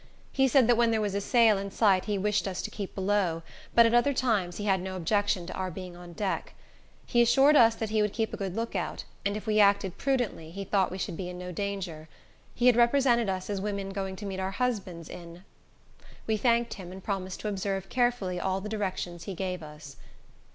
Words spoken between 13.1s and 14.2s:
us as women going